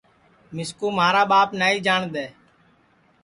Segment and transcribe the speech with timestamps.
[0.55, 2.27] مِسکُو مھارا ٻاپ نائی جاٹؔ دؔے